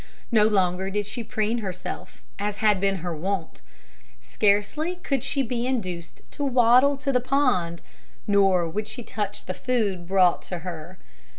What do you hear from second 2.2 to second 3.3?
as had been her